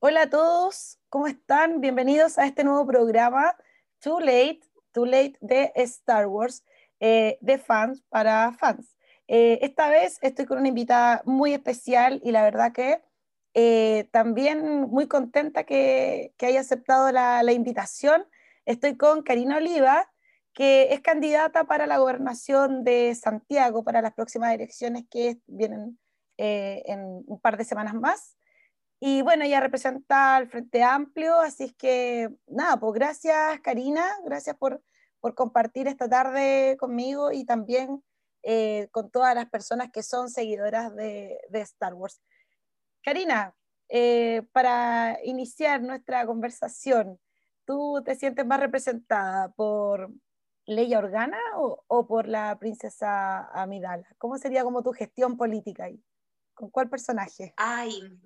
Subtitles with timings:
[0.00, 1.80] Hola a todos, ¿cómo están?
[1.80, 3.56] Bienvenidos a este nuevo programa
[3.98, 4.60] Too Late,
[4.92, 6.64] Too Late de Star Wars,
[7.00, 8.96] eh, de fans para fans.
[9.26, 13.02] Eh, esta vez estoy con una invitada muy especial y la verdad que
[13.54, 18.24] eh, también muy contenta que, haya aceptado la, invitación.
[18.66, 20.08] Estoy con Karina Oliva,
[20.52, 25.98] que es candidata para la gobernación de Santiago para las próximas elecciones que vienen
[26.36, 28.37] en un par de semanas más.
[29.00, 34.56] Y bueno, ella representa al Frente Amplio, así es que nada, pues gracias Karina, gracias
[34.56, 34.82] por,
[35.20, 38.02] por compartir esta tarde conmigo y también
[38.42, 42.20] eh, con todas las personas que son seguidoras de, Star Wars.
[43.04, 43.54] Karina,
[43.88, 47.20] eh, para iniciar nuestra conversación,
[47.64, 50.10] ¿tú te sientes más representada por
[50.66, 54.08] Leia Organa o, o por la princesa Amidala?
[54.18, 56.02] ¿Cómo sería como tu gestión política ahí?
[56.52, 57.54] ¿Con cuál personaje?
[57.56, 58.18] Ay,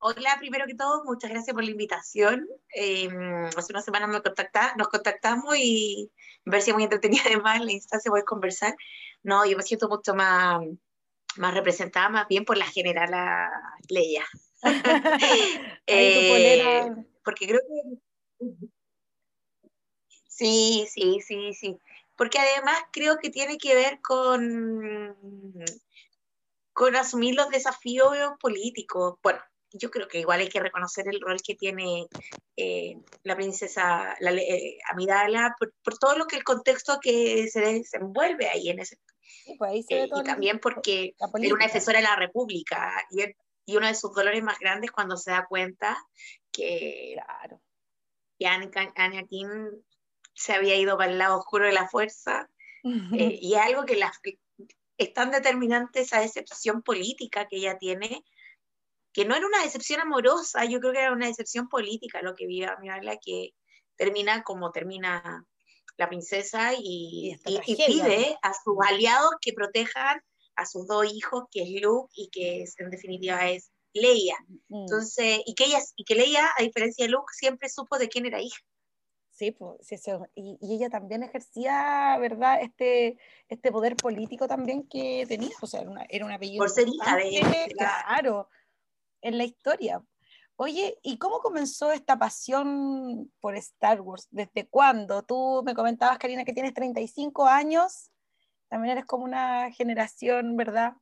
[0.00, 2.46] Hola, primero que todo, muchas gracias por la invitación.
[2.72, 3.08] Eh,
[3.56, 6.12] hace una semana me contacta, nos contactamos y
[6.44, 8.76] me parecía muy entretenida además la instancia poder conversar.
[9.24, 10.64] No, yo me siento mucho más,
[11.36, 13.10] más representada, más bien por la general
[13.88, 14.24] Leia.
[15.86, 16.86] eh,
[17.24, 18.48] porque creo que...
[20.28, 21.76] Sí, sí, sí, sí.
[22.16, 25.16] Porque además creo que tiene que ver con,
[26.72, 29.18] con asumir los desafíos políticos.
[29.24, 29.40] Bueno,
[29.72, 32.06] yo creo que igual hay que reconocer el rol que tiene
[32.56, 37.60] eh, la princesa la, eh, Amidala por, por, todo lo que el contexto que se
[37.60, 42.04] desenvuelve ahí en ese sí, pues ahí eh, y también porque era una defensora de
[42.04, 43.22] la República y,
[43.66, 45.96] y, uno de sus dolores más grandes cuando se da cuenta
[46.50, 47.60] que, claro.
[48.38, 49.84] que Anakin
[50.34, 52.48] se había ido para el lado oscuro de la fuerza
[52.84, 54.12] eh, y algo que la,
[54.96, 58.24] es tan determinante esa decepción política que ella tiene
[59.18, 62.46] que no era una decepción amorosa, yo creo que era una decepción política lo que
[62.46, 63.50] vive Amidala, que
[63.96, 65.44] termina como termina
[65.96, 70.22] la princesa y, y, y, pide a sus aliados que protejan
[70.54, 74.36] a sus dos hijos, que es Luke y que es, en definitiva es Leia.
[74.68, 74.82] Mm.
[74.82, 78.24] Entonces, y que, ella, y que Leia, a diferencia de Luke, siempre supo de quién
[78.24, 78.60] era hija.
[79.32, 79.96] Sí, pues, sí.
[80.36, 82.62] Y, y, ella también ejercía, ¿verdad?
[82.62, 83.18] Este,
[83.48, 86.58] este poder político también que tenía, o sea, era, una, era un apellido.
[86.58, 87.66] Por ser hija de ella.
[87.76, 88.48] Claro
[89.22, 90.02] en la historia.
[90.60, 94.26] Oye, ¿y cómo comenzó esta pasión por Star Wars?
[94.32, 95.22] ¿Desde cuándo?
[95.22, 98.10] Tú me comentabas, Karina, que tienes 35 años.
[98.68, 100.94] También eres como una generación, ¿verdad?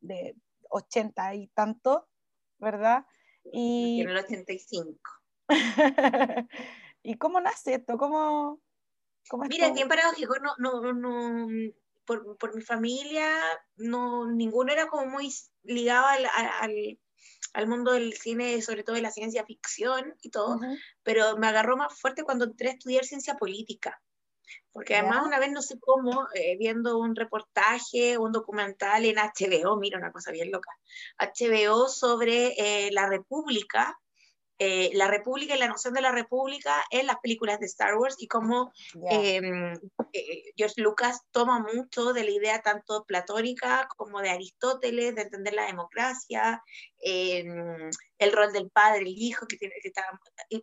[0.00, 0.36] De
[0.68, 2.06] 80 y tanto,
[2.58, 3.06] ¿verdad?
[3.50, 4.02] Y...
[4.02, 5.00] En el 85.
[7.02, 7.96] ¿Y cómo nace esto?
[7.96, 8.60] ¿Cómo,
[9.28, 10.34] cómo Mira, bien paradójico.
[10.38, 11.48] No, no, no,
[12.04, 13.26] por, por, mi familia,
[13.76, 15.32] no, ninguno era como muy
[15.62, 16.26] ligado al,
[16.60, 16.98] al
[17.52, 20.78] al mundo del cine, sobre todo de la ciencia ficción y todo, uh -huh.
[21.02, 24.00] pero me agarró más fuerte cuando entré a estudiar ciencia política.
[24.72, 25.26] Porque además yeah.
[25.28, 30.12] una vez, no sé cómo, eh, viendo un reportaje, un documental en HBO, mira una
[30.12, 30.70] cosa bien loca,
[31.18, 33.98] HBO sobre eh, la República,
[34.64, 38.14] eh, la República y la noción de la República en las películas de Star Wars
[38.20, 39.40] y cómo yeah.
[40.12, 45.54] eh, George Lucas toma mucho de la idea tanto platónica como de Aristóteles, de entender
[45.54, 46.62] la democracia,
[47.04, 47.44] eh,
[48.18, 50.04] el rol del padre, el hijo, que, tiene, que está,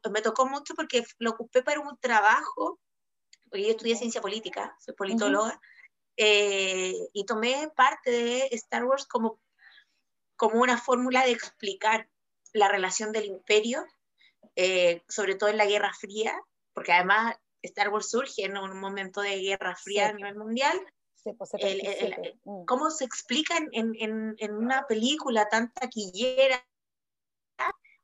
[0.09, 2.79] me tocó mucho porque lo ocupé para un trabajo,
[3.49, 7.09] porque yo estudié ciencia política, soy politóloga, uh -huh.
[7.11, 9.41] y tomé parte de Star Wars como,
[10.38, 12.07] como una fórmula de explicar
[12.53, 13.85] la relación del imperio,
[14.55, 16.39] eh, sobre todo en la Guerra Fría,
[16.73, 20.11] porque además Star Wars surge en un momento de Guerra Fría sí.
[20.11, 20.79] a nivel mundial.
[21.15, 22.65] Sí, pues el, el, el, mm.
[22.65, 26.65] ¿Cómo se explica en, en, en, una película tan taquillera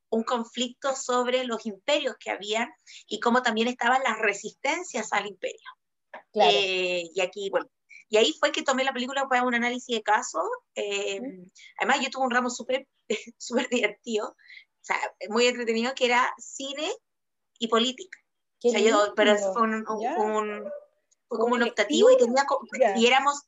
[0.09, 2.69] un conflicto sobre los imperios que habían
[3.07, 5.69] y cómo también estaban las resistencias al imperio?
[6.31, 6.51] Claro.
[6.53, 7.69] Eh, y aquí, bueno,
[8.09, 10.41] y ahí fue que tomé la película para un análisis de caso.
[10.75, 11.45] Eh, mm.
[11.79, 12.87] Además, yo tuve un ramo súper
[13.37, 14.35] súper divertido, o
[14.81, 14.97] sea,
[15.29, 16.89] muy entretenido, que era cine
[17.59, 18.19] y política.
[18.63, 20.17] O sea, yo, pero fue un, yeah.
[20.17, 20.63] un,
[21.27, 22.45] fue como un optativo y, tenía,
[22.95, 23.43] y, éramos,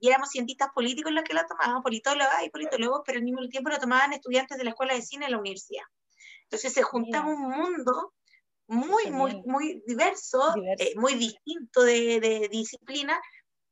[0.00, 3.68] y éramos cientistas políticos los que lo tomaban, politólogas y politólogos, pero al mismo tiempo
[3.68, 5.84] lo tomaban estudiantes de la escuela de cine en la universidad.
[6.44, 8.14] Entonces se juntaba un mundo
[8.66, 10.84] muy, muy, muy diverso, diverso.
[10.84, 13.20] Eh, muy distinto de, de disciplina,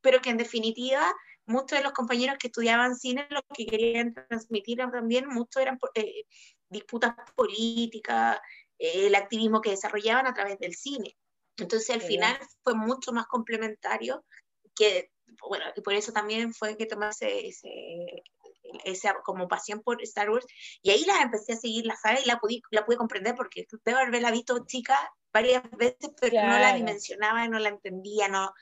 [0.01, 1.15] pero que en definitiva
[1.47, 6.25] muchos de los compañeros que estudiaban cine lo que querían transmitir también, muchos eran eh,
[6.69, 8.39] disputas políticas,
[8.79, 11.17] eh, el activismo que desarrollaban a través del cine.
[11.59, 14.25] Entonces al final fue mucho más complementario
[14.75, 15.11] que,
[15.49, 20.47] bueno, y por eso también fue que tomé ese, como pasión por Star Wars,
[20.83, 23.67] y ahí la empecé a seguir la saga y la pude, la pude comprender porque
[23.85, 24.97] debo haberla visto chica
[25.33, 28.53] varias veces, pero no la dimensionaba, no la entendía, no...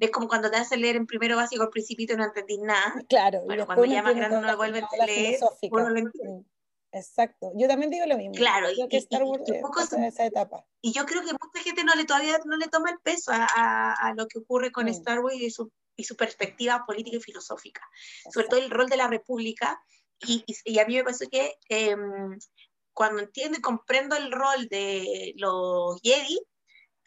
[0.00, 2.94] Es como cuando te hace leer en primero básico al principio y no entendís nada.
[3.08, 3.42] Claro.
[3.44, 5.38] Bueno, cuando ya más grande no la vuelve a leer,
[5.70, 6.44] uno lo entiende.
[6.92, 8.34] Exacto, yo también digo lo mismo.
[8.34, 10.64] Claro, y, Star Wars y, esa etapa.
[10.80, 13.92] Y yo creo que mucha gente no le todavía no le toma el peso a,
[13.92, 14.90] a, lo que ocurre con mm.
[14.90, 17.82] Star Wars y su, y su, perspectiva política y filosófica,
[18.32, 19.78] sobre todo el rol de la República.
[20.26, 22.38] Y, y a mí me parece que em,
[22.94, 26.40] cuando entiendo y comprendo el rol de los Jedi,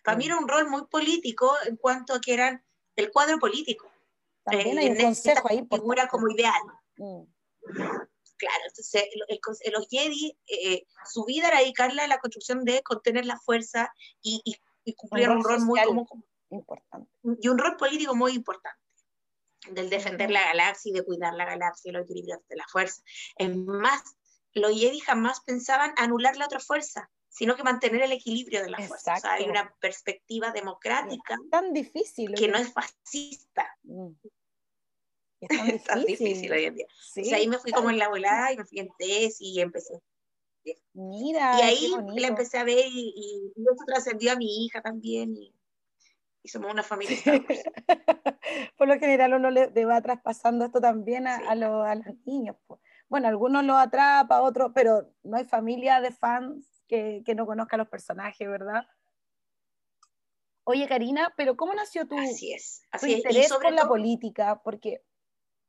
[0.03, 0.27] para mí mm.
[0.27, 2.63] era un rol muy político en cuanto a que eran
[2.95, 3.91] el cuadro político.
[4.43, 5.65] También eh, hay un consejo ahí.
[5.69, 6.61] Figura como ideal.
[6.97, 7.23] Mm.
[8.41, 13.37] Claro, entonces los Jedi, eh, su vida era dedicarla a la construcción de contener la
[13.37, 13.93] fuerza
[14.23, 14.41] y,
[14.97, 15.79] cumplir un rol, muy
[16.49, 17.07] importante.
[17.39, 18.79] Y un rol político muy importante,
[19.69, 23.03] del defender la galaxia y de cuidar la galaxia y los equilibrios de la fuerza.
[23.35, 24.01] Es más,
[24.53, 28.77] los Jedi jamás pensaban anular la otra fuerza, sino que mantener el equilibrio de la
[28.79, 29.13] fuerza.
[29.13, 31.37] O sea, hay una perspectiva democrática.
[31.49, 32.35] tan difícil.
[32.35, 33.65] Que no es fascista.
[33.83, 34.11] Mm.
[35.39, 36.51] Es tan difícil.
[36.51, 36.85] hoy en día.
[36.85, 39.61] o sea, ahí me fui como en la volada y me fui en tesis y
[39.61, 40.01] empecé.
[40.93, 41.57] Mira.
[41.57, 45.33] Y ahí la empecé a ver y, y, eso trascendió a mi hija también.
[45.37, 45.55] Y,
[46.49, 47.15] somos una familia.
[48.77, 52.57] Por lo general uno le, va traspasando esto también a, a, los, a los niños.
[53.07, 57.77] Bueno, algunos lo atrapa, otros, pero no hay familia de fans que, que no conozca
[57.77, 58.85] a los personajes, ¿verdad?
[60.65, 64.61] Oye, Karina, pero ¿cómo nació tu, así es, tu interés por la política?
[64.61, 65.01] Porque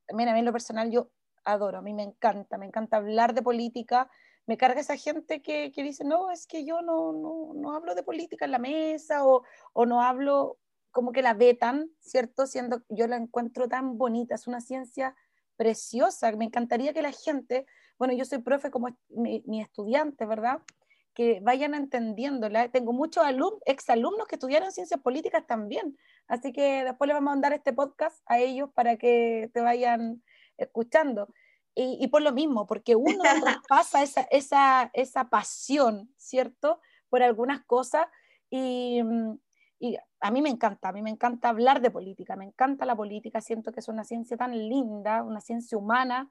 [0.04, 1.12] también a mí en lo personal yo
[1.44, 4.10] adoro, a mí me encanta, me encanta hablar de política,
[4.46, 7.94] me carga esa gente que, que dice, no, es que yo no, no, no, hablo
[7.94, 10.58] de política en la mesa o, o no hablo
[10.90, 12.48] como que la vetan, ¿cierto?
[12.48, 15.14] Siendo yo la encuentro tan bonita, es una ciencia
[15.56, 17.64] preciosa, me encantaría que la gente,
[17.96, 20.60] bueno, yo soy profe como mi, mi estudiante, ¿verdad?
[21.14, 22.68] Que vayan entendiéndola.
[22.68, 25.96] Tengo muchos alumnos, exalumnos que estudiaron ciencias políticas también,
[26.28, 30.22] así que después les vamos a mandar este podcast a ellos para que te vayan
[30.56, 31.28] escuchando.
[31.74, 33.22] Y, por lo mismo, porque uno
[33.68, 36.80] pasa esa, esa, esa pasión, ¿cierto?
[37.08, 38.06] Por algunas cosas
[38.50, 39.00] y,
[39.78, 42.94] y a mí me encanta, a mí me encanta hablar de política, me encanta la
[42.94, 46.30] política, siento que es una ciencia tan linda, una ciencia humana,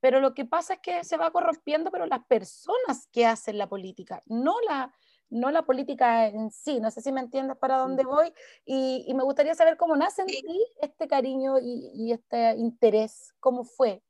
[0.00, 3.68] pero lo que pasa es que se va corrompiendo, pero las personas que hacen la
[3.68, 4.92] política, no la,
[5.28, 6.80] no la política en sí.
[6.80, 8.32] No sé si me entiendes para dónde voy.
[8.64, 13.34] Y, y me gustaría saber cómo nace en ti este cariño y, y, este interés.
[13.40, 14.02] ¿Cómo fue?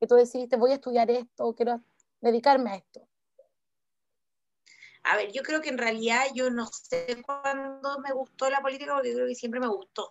[0.00, 1.80] Que tú decidiste, voy a estudiar esto, quiero
[2.20, 3.08] dedicarme a esto.
[5.04, 8.94] A ver, yo creo que en realidad yo no sé cuándo me gustó la política,
[8.94, 10.10] porque creo que siempre me gustó.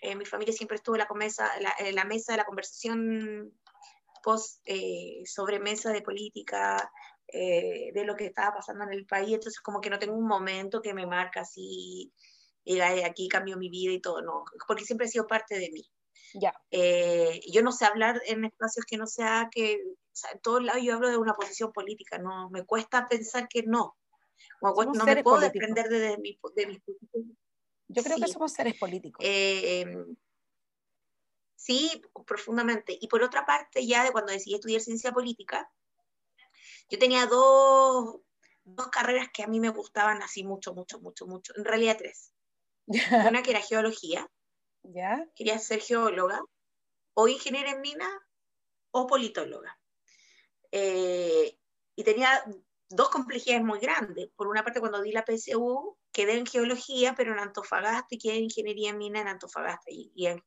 [0.00, 3.52] Eh, mi familia siempre estuvo en la, mesa, la, la mesa de la conversación
[4.24, 6.90] post eh, sobremesa de política,
[7.28, 10.26] eh, de lo que estaba pasando en el país, entonces como que no tengo un
[10.26, 12.12] momento que me marca así,
[12.64, 15.82] y aquí cambió mi vida y todo, no, porque siempre ha sido parte de mí.
[16.34, 16.54] Ya.
[16.70, 20.64] Eh, yo no sé hablar en espacios que no sea que, o sea, en todos
[20.64, 23.96] lados yo hablo de una posición política, no, me cuesta pensar que no,
[24.60, 26.82] no me puedo desprender de, mi, de mis
[27.88, 29.24] Yo creo que somos seres políticos.
[29.24, 30.16] Em,
[31.64, 32.98] Sí, profundamente.
[33.00, 35.72] Y por otra parte, ya de cuando decidí estudiar ciencia política,
[36.90, 38.20] yo tenía dos,
[38.64, 41.54] dos carreras que a mí me gustaban así mucho, mucho, mucho, mucho.
[41.56, 42.34] En realidad tres.
[43.30, 44.30] Una que era geología.
[44.82, 45.26] ¿Ya?
[45.34, 46.42] Quería ser geóloga,
[47.14, 48.10] o ingeniera en mina,
[48.90, 49.80] o politóloga.
[50.70, 51.58] Eh,
[51.96, 52.44] y tenía
[52.88, 54.28] dos complejidades muy grandes.
[54.36, 58.36] Por una parte, cuando di la PSU, quedé en geología, pero en Antofagasta, y quedé
[58.36, 60.42] en ingeniería en mina en Antofagasta, y, en,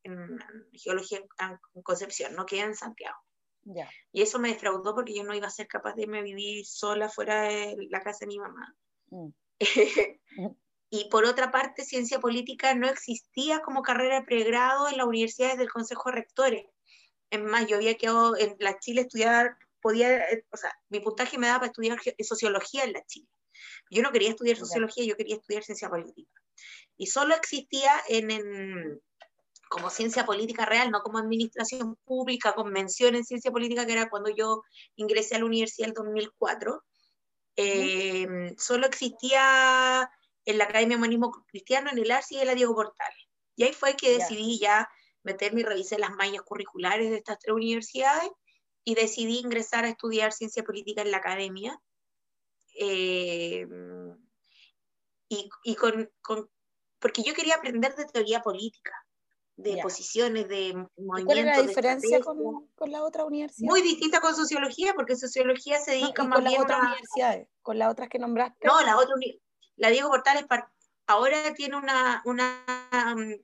[0.72, 3.18] geología en, Concepción, no quedé en Santiago.
[4.12, 7.10] Y eso me defraudó porque yo no iba a ser capaz de irme vivir sola
[7.10, 8.74] fuera de la casa de mi mamá.
[9.10, 9.28] Mm.
[10.90, 15.58] y por otra parte, ciencia política no existía como carrera de pregrado en las universidades
[15.58, 16.66] del Consejo de Rectores.
[17.30, 21.38] Es más, yo había quedado en la Chile estudiar podía, eh, o sea, mi puntaje
[21.38, 23.28] me daba para estudiar sociología en la Chile.
[23.90, 26.40] Yo no quería estudiar sociología, yo quería estudiar ciencia política.
[26.96, 29.00] Y solo existía en,
[29.68, 34.10] como ciencia política real, no como administración pública, con mención en ciencia política, que era
[34.10, 34.62] cuando yo
[34.96, 36.84] ingresé a la universidad en 2004.
[37.56, 40.10] Em, solo existía
[40.44, 43.28] en la Academia Humanismo Cristiano, en el ARCI y en la Diego Portales.
[43.56, 44.88] Y ahí fue que decidí ya
[45.22, 48.30] meterme y revisé las mallas curriculares de estas tres universidades
[48.88, 51.78] y decidí ingresar a estudiar ciencia política en la academia.
[52.80, 53.66] Eh,
[55.28, 56.48] y, y con, con,
[56.98, 58.94] porque yo quería aprender de teoría política.
[59.56, 61.24] de posiciones, de movimientos.
[61.26, 63.68] ¿Cuál es la diferencia con, con, la otra universidad?
[63.68, 67.78] Muy distinta con sociología, porque sociología se dedica más con bien las otras universidades, con
[67.78, 68.66] las otras que nombraste.
[68.66, 69.16] No, la otra
[69.76, 70.46] la Diego Portales
[71.08, 72.64] ahora tiene una, una,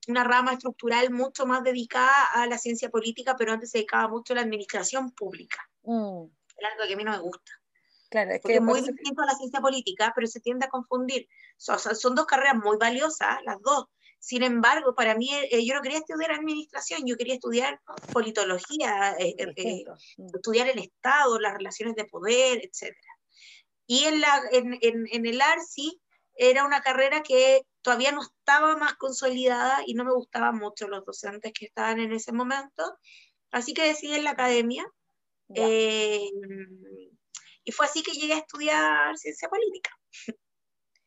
[0.06, 4.32] una, rama estructural mucho más dedicada a la ciencia política, pero antes se dedicaba mucho
[4.32, 5.68] a la administración pública.
[5.82, 6.24] Mm.
[6.56, 7.52] Es algo que a mí no me gusta.
[8.10, 11.26] Claro, es que es muy distinto a la ciencia política, pero se tiende a confundir.
[11.58, 13.88] son dos carreras muy valiosas, las dos,
[14.24, 17.78] sin embargo, para mí, eh, yo no quería estudiar administración, yo quería estudiar
[18.10, 19.84] politología, eh, eh,
[20.16, 20.36] mm.
[20.36, 22.96] estudiar el Estado, las relaciones de poder, etc.
[23.86, 26.00] Y en, la, en, en, en, el ARSI
[26.36, 31.04] era una carrera que todavía no estaba más consolidada y no me gustaban mucho los
[31.04, 32.98] docentes que estaban en ese momento.
[33.50, 34.84] Así que decidí en la academia.
[37.64, 39.90] y fue así que llegué a estudiar ciencia política.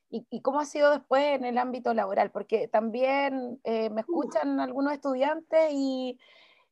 [0.10, 2.32] ¿Y, cómo ha sido después en el ámbito laboral?
[2.32, 6.18] Porque también eh, me escuchan algunos estudiantes y,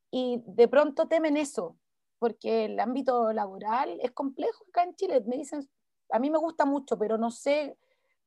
[0.09, 1.77] y, de pronto temen eso,
[2.17, 5.21] porque el ámbito laboral es complejo acá en Chile.
[5.27, 5.67] Me dicen,
[6.12, 7.77] a mí me gusta mucho, pero no sé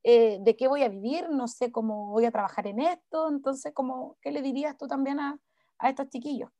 [0.02, 3.28] eh, de qué voy a vivir, no sé cómo voy a trabajar en esto.
[3.28, 5.38] Entonces, ¿cómo, ¿qué le dirías tú también a,
[5.78, 6.50] a estos chiquillos?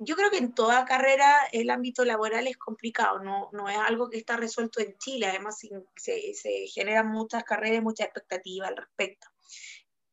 [0.00, 4.08] yo creo que en toda carrera el ámbito laboral es complicado, no, no es algo
[4.08, 5.58] que está resuelto en Chile, además
[5.96, 9.26] se, se generan muchas carreras y muchas expectativas al respecto.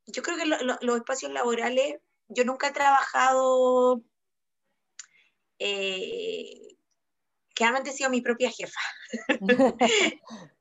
[0.08, 4.01] Yo creo que los espacios laborales, yo nunca he trabajado,
[5.60, 6.75] eh,
[7.55, 8.79] realmente he sido mi propia jefa,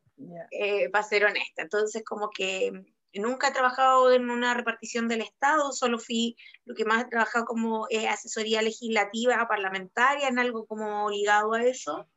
[0.50, 2.73] eh, para ser honesta, entonces como que
[3.21, 7.45] nunca he trabajado en una repartición del Estado, solo fui lo que más he trabajado
[7.45, 12.09] como eh, asesoría legislativa parlamentaria, en algo como ligado a eso.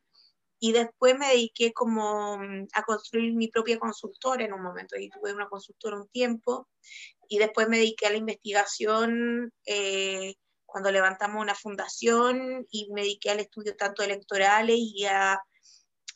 [0.58, 4.96] Y después me dediqué como mm, a construir mi propia consultora en un momento.
[4.96, 6.68] Y tuve una consultora un tiempo.
[7.28, 10.34] Y después me dediqué a la investigación eh,
[10.64, 15.38] cuando levantamos una fundación y me dediqué al estudio tanto electorales y a,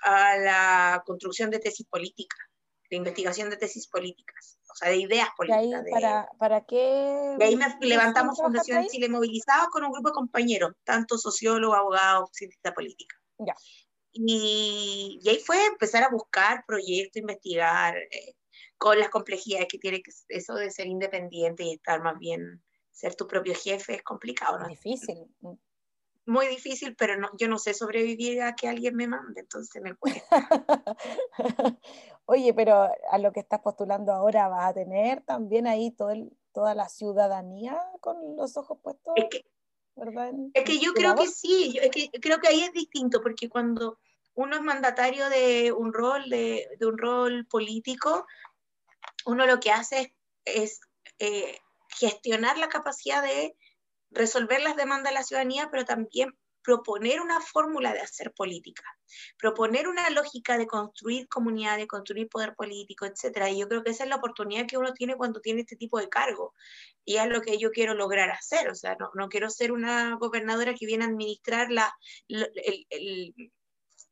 [0.03, 2.39] a la construcción de tesis políticas,
[2.91, 5.85] de investigación de tesis políticas o sea, de ideas políticas.
[5.91, 7.37] para, ¿Para qué?
[7.39, 12.73] Y ahí levantamos Fundación Chile Movilizados con un grupo de compañeros, tanto sociólogos, abogados, cientistas
[12.73, 13.19] políticos.
[13.39, 13.55] Ya.
[14.13, 18.35] Y, y, ahí fue empezar a buscar proyectos, investigar, eh,
[18.77, 23.27] con las complejidades que tiene eso de ser independiente y estar más bien, ser tu
[23.27, 24.69] propio jefe es complicado, ¿no?
[24.69, 25.17] Difícil
[26.31, 29.95] muy difícil, pero no, yo no sé sobrevivir a que alguien me mande, entonces me
[29.95, 30.23] cuesta.
[32.25, 36.13] Oye, pero a lo que estás postulando ahora vas a tener también ahí todo
[36.53, 39.15] toda la ciudadanía con los ojos puestos.
[39.17, 39.45] Es que,
[39.95, 40.33] ¿verdad?
[40.55, 43.49] Es que yo creo que sí, yo, es que creo que ahí es distinto, porque
[43.49, 43.99] cuando
[44.35, 48.27] uno es mandatario de un rol, de, de un rol político,
[49.27, 50.81] uno lo que hace es,
[51.19, 51.59] eh,
[51.99, 53.57] gestionar la capacidad de
[54.11, 58.85] resolver las demandas de la ciudadanía, pero también proponer una fórmula de hacer política,
[59.39, 63.49] proponer una lógica de construir comunidad, de construir poder político, etc.
[63.51, 65.99] Y yo creo que esa es la oportunidad que uno tiene cuando tiene este tipo
[65.99, 66.55] de cargo.
[67.05, 68.69] Y es lo que yo quiero lograr hacer.
[68.69, 71.93] O sea, no, no quiero ser una gobernadora que viene a administrar la,
[72.29, 73.53] el, el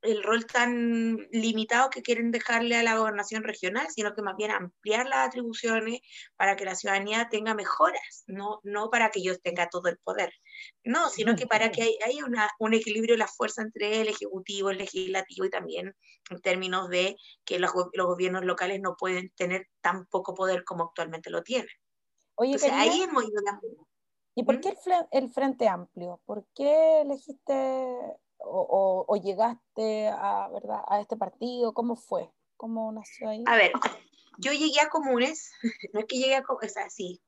[0.02, 5.06] rol tan limitado que quieren dejarle a la gobernación regional, sino que más bien ampliar
[5.06, 6.00] las atribuciones
[6.36, 10.32] para que la ciudadanía tenga mejoras, no, no para que yo tenga todo el poder,
[10.84, 14.70] no, sino que para que haya una, un equilibrio de la fuerza entre el Ejecutivo,
[14.70, 15.94] el Legislativo y también
[16.30, 20.84] en términos de que los, los gobiernos locales no pueden tener tan poco poder como
[20.84, 21.68] actualmente lo tienen.
[22.36, 23.04] Oye, Entonces, ahí.
[24.36, 24.60] ¿Y por ¿Mm?
[24.60, 26.20] qué el, el Frente Amplio?
[26.24, 28.16] ¿Por qué elegiste
[28.50, 30.80] o, llegaste a, ¿verdad?
[30.88, 31.72] a este partido?
[31.72, 32.30] ¿Cómo fue?
[32.56, 33.44] ¿Cómo nació ahí?
[33.46, 33.72] A ver,
[34.38, 35.52] yo llegué a comunes,
[35.92, 37.20] no es que llegué a, o sea, sí.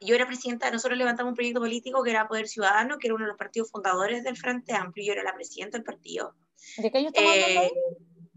[0.00, 3.24] Yo era presidenta, nosotros levantamos un proyecto político que era Poder Ciudadano, que era uno
[3.24, 6.34] de los partidos fundadores del Frente Amplio, yo era la presidenta del partido.
[6.76, 7.72] ¿De qué año estamos eh,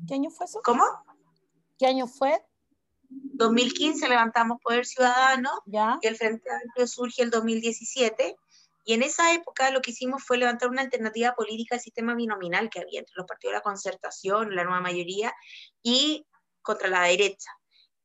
[0.08, 0.62] ¿Qué año fue eso?
[0.64, 0.84] ¿Cómo?
[1.78, 2.44] ¿Qué año fue?
[3.10, 5.98] 2015 levantamos Poder Ciudadano, ¿Ya?
[6.02, 8.36] y el Frente Amplio surge el 2017,
[8.86, 12.70] y en esa época lo que hicimos fue levantar una alternativa política al sistema binominal
[12.70, 15.34] que había entre los partidos de la concertación, la nueva mayoría,
[15.82, 16.28] y
[16.62, 17.50] contra la derecha.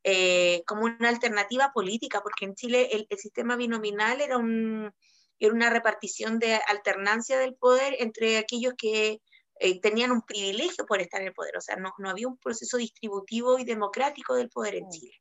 [0.02, 4.90] Eh, como una alternativa política, porque en Chile el, sistema binominal era, un,
[5.38, 9.20] era una repartición de alternancia del poder entre aquellos que
[9.62, 12.38] eh, tenían un privilegio por estar en el poder, o sea, no, no, había un
[12.38, 14.90] proceso distributivo y democrático del poder en mm.
[14.90, 15.14] Chile.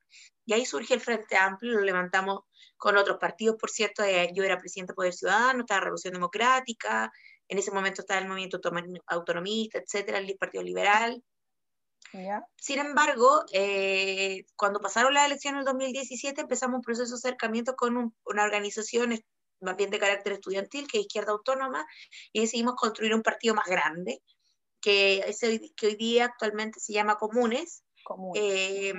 [0.46, 2.42] Y ahí surge el Frente Amplio, lo levantamos
[2.78, 7.12] con otros partidos, por cierto, eh, yo era presidente del Poder Ciudadano, estaba Revolución Democrática,
[7.50, 8.62] en ese momento estaba el movimiento
[9.08, 11.22] autonomista, etcétera, el Partido Liberal,
[12.58, 17.76] Sin embargo, eh, cuando pasaron las elecciones en el 2017, empezamos un proceso de acercamiento
[17.76, 19.20] con una organización
[19.62, 21.86] más bien de carácter estudiantil, que es Izquierda Autónoma,
[22.32, 24.22] y decidimos construir un partido más grande,
[24.82, 25.24] que,
[25.76, 27.84] que hoy día actualmente se llama Comunes,
[28.36, 28.94] eh,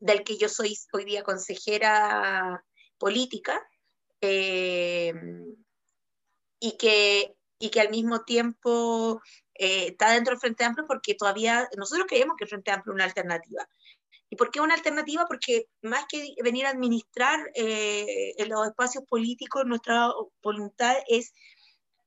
[0.00, 2.64] del que yo soy hoy día consejera
[2.98, 3.60] política,
[4.20, 5.12] eh,
[6.58, 9.20] y, que, y que al mismo tiempo
[9.54, 12.96] eh, está dentro del Frente Amplio porque todavía nosotros creemos que el Frente Amplio es
[12.96, 13.68] una alternativa.
[14.28, 15.26] ¿Y por qué una alternativa?
[15.26, 20.10] Porque más que venir a administrar eh, en los espacios políticos, nuestra
[20.42, 21.32] voluntad es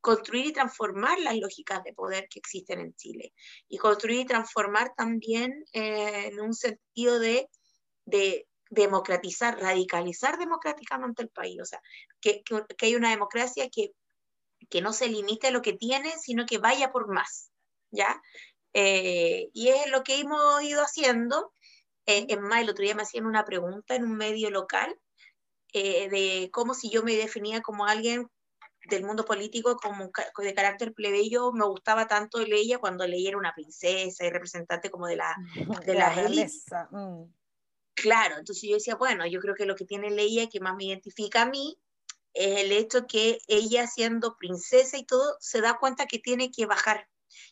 [0.01, 3.33] construir y transformar las lógicas de poder que existen en Chile.
[3.67, 7.49] Y construir y transformar también eh, en un sentido de,
[8.05, 11.59] de, democratizar, radicalizar democráticamente el país.
[11.61, 11.81] O sea,
[12.21, 13.93] que, que, que hay una democracia que
[14.69, 17.51] que no se limite a lo que tiene, sino que vaya por más,
[17.91, 18.21] ¿ya?
[18.73, 21.53] Eh, y es lo que hemos ido haciendo.
[22.09, 24.99] Eh, en más, el otro día me hacían una pregunta en un medio local
[25.73, 28.27] eh, de cómo si yo me definía como alguien
[28.89, 33.53] del mundo político como de carácter plebeyo, me gustaba tanto ella cuando leía era una
[33.53, 35.35] princesa y representante como de la
[35.85, 36.89] de la, realeza.
[36.89, 37.31] Mm.
[37.93, 40.85] Claro, entonces yo decía, bueno, yo creo que lo que tiene Leia que más me
[40.85, 41.77] identifica a mí
[42.33, 46.65] es el hecho que ella siendo princesa y todo, se da cuenta que tiene que
[46.65, 47.07] bajar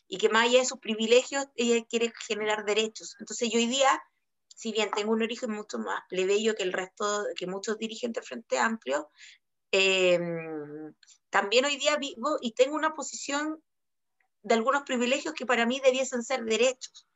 [0.08, 3.14] y que más allá de sus privilegios, ella quiere generar derechos.
[3.20, 4.02] Entonces yo hoy día,
[4.58, 8.58] si bien tengo un origen mucho más plebeyo que el resto, que muchos dirigentes Frente
[8.58, 9.08] Amplio,
[9.70, 10.92] em,
[11.30, 13.62] también hoy día vivo y tengo una posición
[14.42, 17.08] de algunos privilegios que para mí debiesen ser derechos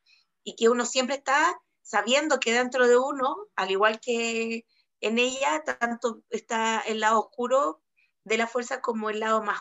[0.45, 4.65] y que uno siempre está sabiendo que dentro de uno, al igual que
[5.01, 7.83] en ella tanto está el lado oscuro
[8.23, 9.59] de la fuerza como el lado más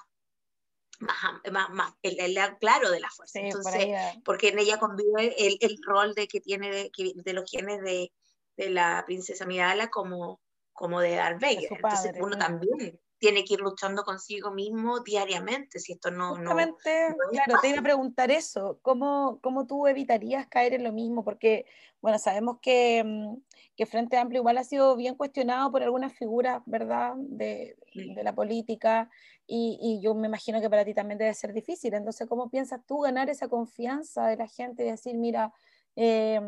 [1.02, 3.40] más, más, el, lado claro de la fuerza.
[3.40, 3.88] Entonces,
[4.24, 8.12] porque en ella convive el, el rol de que tiene de, de los genes de,
[8.56, 10.40] de, la princesa Midala como,
[10.72, 11.68] como de Darth Vader.
[11.70, 16.30] Entonces uno también tiene que ir luchando consigo mismo diariamente, si esto no...
[16.30, 21.22] Justamente, claro, te iba a preguntar eso, ¿cómo, ¿cómo tú evitarías caer en lo mismo?
[21.22, 21.64] Porque,
[22.00, 23.36] bueno, sabemos que, mm,
[23.76, 28.34] que Frente Amplio igual ha sido bien cuestionado por algunas figuras, ¿verdad?, de, de la
[28.34, 29.08] política,
[29.46, 31.94] y, y, yo me imagino que para ti también debe ser difícil.
[31.94, 35.52] Entonces, ¿cómo piensas tú ganar esa confianza de la gente y decir, mira,
[35.94, 36.40] eh,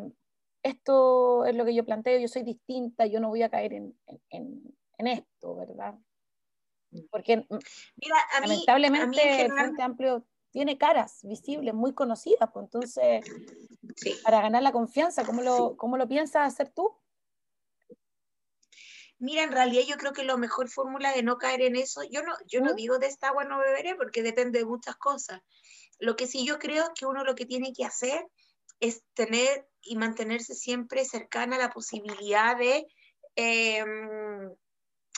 [0.64, 3.96] esto es lo que yo planteo, yo soy distinta, yo no voy a caer en,
[4.30, 4.60] en,
[4.98, 5.94] en esto, ¿verdad?
[7.10, 7.58] Porque mm,
[8.40, 13.24] lamentablemente el Frente Amplio tiene caras visibles, muy conocidas, pues entonces,
[14.22, 16.96] para ganar la confianza, ¿cómo lo, ¿cómo lo piensas hacer tú?
[19.18, 22.22] Mira, en realidad yo creo que la mejor fórmula de no caer en eso, yo
[22.22, 25.40] no, yo no digo de esta agua no beberé porque depende de muchas cosas.
[25.98, 28.26] Lo que sí yo creo que uno lo que tiene que hacer
[28.80, 32.86] es tener y mantenerse siempre cercana a la posibilidad de,
[33.36, 34.54] em,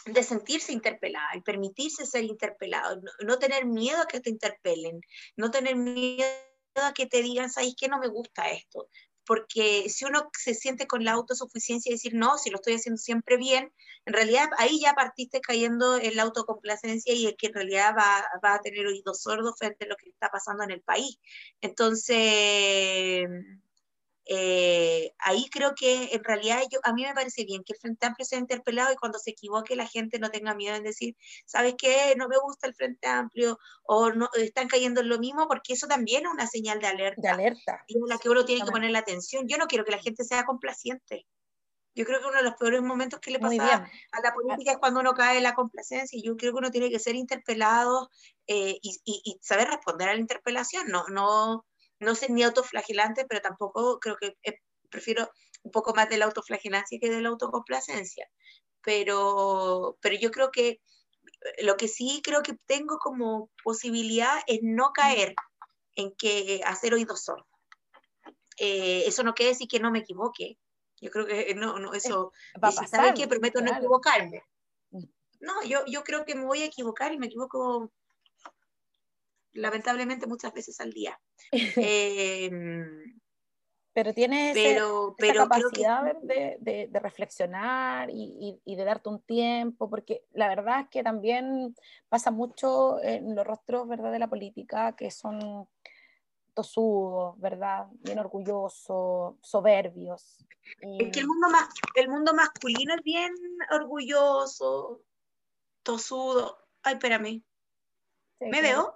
[0.07, 5.01] de sentirse interpelada y permitirse ser interpelado, no, tener miedo a que te interpelen,
[5.37, 6.27] no tener miedo
[6.77, 7.89] a que te digan, ¿sabes qué?
[7.89, 8.89] No me gusta esto
[9.27, 12.99] porque si uno se siente con la autosuficiencia y decir, no, si lo estoy haciendo
[12.99, 13.73] siempre bien,
[14.07, 18.25] en realidad ahí ya partiste cayendo en la autocomplacencia y es que en realidad va,
[18.43, 21.19] va a tener oídos sordos frente a lo que está pasando en el país.
[21.61, 23.27] Entonces,
[24.29, 28.07] eh, ahí creo que en realidad yo, a mí me parece bien que el Frente
[28.07, 31.75] Amplio sea interpelado y cuando se equivoque la gente no tenga miedo en decir, ¿sabes
[31.79, 32.15] qué?
[32.17, 35.87] No me gusta el Frente Amplio o no están cayendo en lo mismo porque eso
[35.87, 37.23] también es una señal de alerta.
[37.23, 37.85] De alerta.
[37.87, 39.47] Y en la que uno tiene que poner la atención.
[39.47, 41.27] Yo no quiero que la gente sea complaciente.
[41.95, 44.79] Yo creo que uno de los peores momentos que le pasa a la política es
[44.79, 48.11] cuando uno cae en la complacencia yo creo que uno tiene que ser interpelado
[48.47, 51.65] eh, y, y, y, saber responder a la interpelación, no, no,
[52.01, 54.59] no ser ni autoflagelante, pero tampoco creo que eh,
[54.91, 55.31] prefiero
[55.63, 58.29] un poco más de la autoflagelancia que de la autocomplacencia.
[58.83, 64.61] Pero, pero yo creo que eh, lo que sí creo que tengo como posibilidad es
[64.63, 65.35] no caer
[65.97, 67.47] en que hacer oídos sordos.
[68.59, 70.59] Eh, eso no quiere decir que no me equivoque.
[71.01, 72.33] Yo creo que no, no eso.
[72.63, 73.29] Va a pasar, ¿Sabes qué?
[73.29, 74.43] Prometo no equivocarme.
[75.41, 77.93] No, yo, yo creo que me voy a equivocar y me equivoco
[79.57, 81.19] lamentablemente muchas veces al día.
[81.77, 83.21] Em,
[83.93, 86.59] pero tienes pero, esa capacidad de,
[86.91, 91.75] de, reflexionar y, y, de darte un tiempo, porque la verdad es que también
[92.11, 94.13] pasa mucho en los rostros ¿verdad?
[94.13, 95.67] de la política que son
[96.57, 97.87] tosudos, ¿verdad?
[98.01, 100.45] Bien orgullosos, soberbios.
[100.81, 103.33] Es que el mundo, más, el mundo masculino es bien
[103.71, 105.03] orgulloso,
[105.83, 106.59] tosudo.
[106.83, 107.43] Ay, espérame.
[108.41, 108.96] ¿Me veo?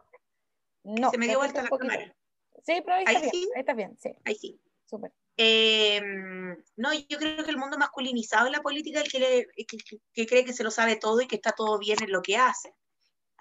[0.98, 1.11] No.
[1.11, 2.16] Se me dio vuelta la cámara.
[2.64, 3.33] Sí, pero ahí, está bien.
[3.55, 4.11] Ahí está bien, sí.
[4.24, 4.61] Ahí sí.
[4.87, 5.12] Súper.
[5.37, 9.79] Em, no, yo creo que el mundo masculinizado en la política es el que,
[10.12, 12.37] que, cree que se lo sabe todo y que está todo bien en lo que
[12.37, 12.74] hace.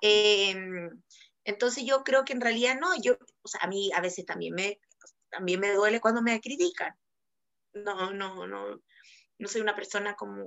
[0.01, 0.89] Em,
[1.43, 4.53] entonces yo creo que en realidad no, yo, o sea, a mí a veces también
[4.53, 4.79] me,
[5.29, 6.93] también me duele cuando me critican.
[7.73, 8.79] No, no, no,
[9.37, 10.45] no soy una persona como...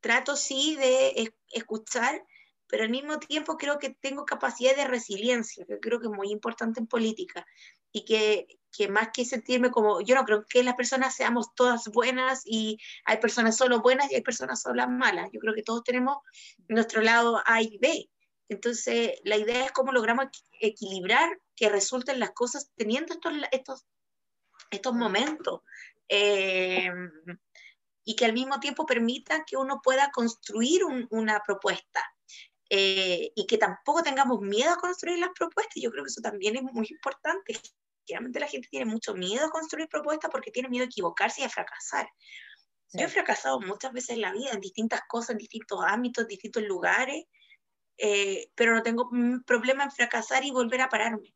[0.00, 2.24] Trato sí de escuchar,
[2.68, 6.30] pero al mismo tiempo creo que tengo capacidad de resiliencia, que creo que es muy
[6.30, 7.46] importante en política,
[7.92, 11.88] y que, que, más que sentirme como, yo no creo que las personas seamos todas
[11.88, 15.82] buenas y hay personas solo buenas y hay personas solo malas, yo creo que todos
[15.82, 16.18] tenemos
[16.68, 18.08] nuestro lado A y B,
[18.48, 20.26] entonces la idea es cómo logramos
[20.60, 23.86] equilibrar que resulten las cosas teniendo estos, estos,
[24.70, 25.60] estos momentos.
[26.08, 26.90] Eh,
[28.04, 32.00] y que al mismo tiempo permitan que uno pueda construir una propuesta.
[32.70, 35.82] Eh, y que tampoco tengamos miedo a construir las propuestas.
[35.82, 37.58] Yo creo que eso también es muy importante.
[38.06, 41.44] Generalmente la gente tiene mucho miedo a construir propuestas porque tiene miedo a equivocarse y
[41.44, 42.08] a fracasar.
[42.92, 46.28] Yo he fracasado muchas veces en la vida, en distintas cosas, en distintos ámbitos, en
[46.28, 47.26] distintos lugares,
[47.98, 49.10] eh, pero no tengo
[49.44, 51.34] problema en fracasar y volver a pararme.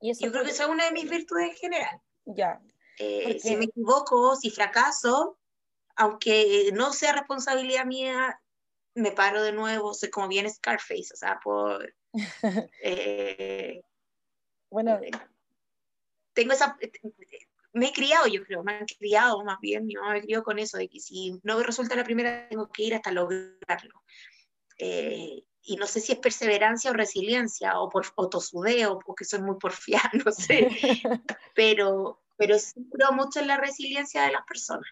[0.00, 2.00] ¿Y eso Yo creo que eso es una de mis virtudes en general.
[2.24, 2.60] Ya.
[2.98, 5.38] Eh, si me equivoco, si fracaso,
[5.96, 8.40] aunque no sea responsabilidad mía,
[8.96, 11.94] me paro de nuevo, soy como bien Scarface, o sea, por...
[12.82, 13.80] Eh,
[14.70, 15.10] bueno, eh,
[16.32, 16.76] tengo esa...
[17.72, 20.58] Me he criado, yo creo, me han criado más bien, mi mamá me crió con
[20.58, 24.02] eso, de que si no resulta la primera, tengo que ir hasta lograrlo.
[24.78, 29.42] Eh, y no sé si es perseverancia o resiliencia, o por o tosudeo, porque soy
[29.42, 30.68] muy porfiada, no sé,
[31.54, 34.88] pero, pero sí creo mucho en la resiliencia de las personas.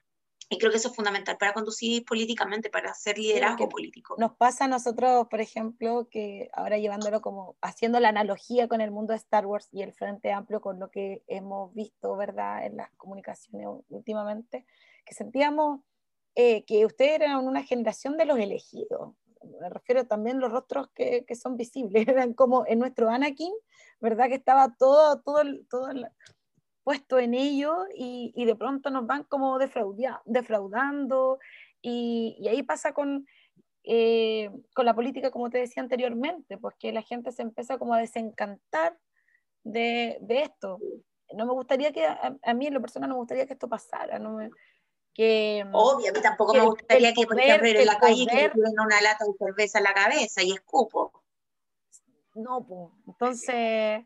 [0.55, 4.15] Y creo que eso es fundamental para conducir políticamente, para hacer liderazgo político.
[4.19, 8.93] Nos pasa a nosotros, por ejemplo, que ahora llevándolo como, haciendo la analogía con el
[8.93, 12.77] mundo de Star Wars y el Frente Amplio, con lo que hemos visto, ¿verdad?, en
[12.77, 14.65] las comunicaciones últimamente,
[15.05, 15.81] que sentíamos
[16.37, 19.15] eh, que ustedes eran una generación de los elegidos.
[19.61, 23.53] Me refiero también a los rostros que, que son visibles, eran como en nuestro Anakin,
[24.01, 25.89] ¿verdad?, que estaba todo, todo, todo
[26.85, 31.39] puesto en ello y, y de pronto nos van como defraudando
[31.81, 33.27] y, y ahí pasa con,
[33.83, 37.95] eh, con la política, como te decía anteriormente, pues que la gente se empieza como
[37.95, 38.99] a desencantar
[39.65, 40.79] de, de esto.
[41.35, 44.19] No me gustaría que, a, mí en lo personal no me gustaría que esto pasara,
[44.19, 44.39] no
[45.15, 45.65] que...
[45.73, 49.01] Obvio, a mí tampoco me gustaría que, por ejemplo, en la calle poder, que una
[49.01, 51.25] lata de cerveza en la cabeza y escupo.
[52.35, 54.05] No, pues, entonces...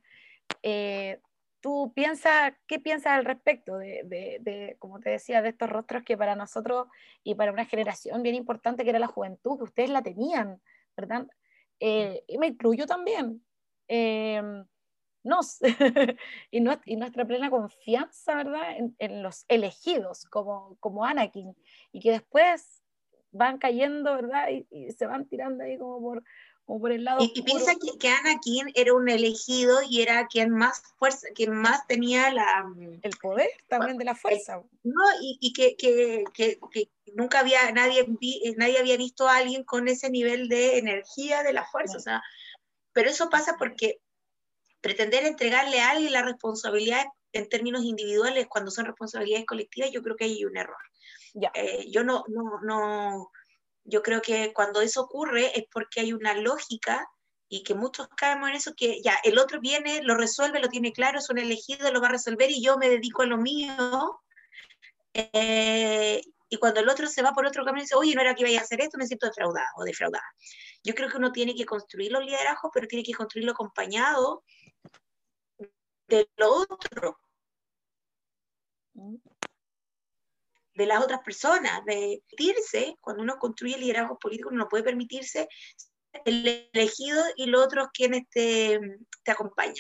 [0.62, 1.20] Eh,
[1.68, 4.00] ¿Tú piensas, qué piensas al respecto de,
[4.40, 6.86] de, como te decía, de estos rostros que para nosotros
[7.22, 10.62] y para una generación bien importante que era la juventud, que ustedes la tenían,
[10.96, 11.26] ¿verdad?
[11.78, 13.44] Eh, y me incluyo también.
[13.86, 14.42] Eh,
[15.22, 15.58] nos,
[16.50, 18.78] y, y, nuestra plena confianza, ¿verdad?
[18.78, 21.54] En, en, los elegidos como, como Anakin,
[21.92, 22.82] y que después
[23.30, 24.48] van cayendo, ¿verdad?
[24.48, 26.24] Y, y se van tirando ahí como por,
[26.76, 27.20] por el lado.
[27.22, 31.86] Y, piensa que, que, Anakin era un elegido y era quien más fuerza, quien más
[31.86, 32.64] tenía la.
[32.64, 34.60] Mm, el poder también de la fuerza.
[34.82, 38.06] no, y, y que, que, que, nunca había, nadie,
[38.56, 41.96] nadie había visto a alguien con ese nivel de energía de la fuerza.
[41.96, 42.22] O sea,
[42.92, 44.00] pero eso pasa porque
[44.82, 50.16] pretender entregarle a alguien la responsabilidad en términos individuales cuando son responsabilidades colectivas, yo creo
[50.16, 50.76] que hay un error.
[51.34, 51.50] Ya.
[51.54, 53.30] Eh, yo no, no, no,
[53.88, 57.08] yo creo que cuando eso ocurre es porque hay una lógica
[57.48, 60.92] y que muchos caemos en eso, que ya el otro viene, lo resuelve, lo tiene
[60.92, 64.20] claro, es un elegido, lo va a resolver y yo me dedico a lo mío.
[65.14, 66.20] Eh,
[66.50, 68.48] y cuando el otro se va por otro camino y dice, oye, no era que
[68.48, 70.24] iba a hacer esto, me siento defraudado o defraudada.
[70.84, 74.44] Yo creo que uno tiene que construir los liderazgos, pero tiene que construirlo acompañado
[76.08, 77.18] de lo otro.
[80.78, 85.48] De las otras personas, de permitirse, cuando uno construye liderazgo político, uno no puede permitirse
[86.24, 88.78] el elegido y los otros quienes te,
[89.24, 89.74] te acompañan.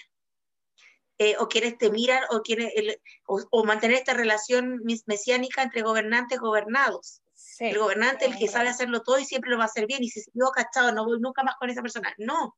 [1.20, 2.72] Eh, o quienes te miran, o, quienes,
[3.26, 7.22] o, mantener esta relación mesiánica entre gobernantes y gobernados.
[7.60, 10.08] El gobernante, el que sabe hacerlo todo y siempre lo va a hacer bien, y
[10.08, 12.12] si se equivoca, cachado, no voy nunca más con esa persona.
[12.18, 12.56] No,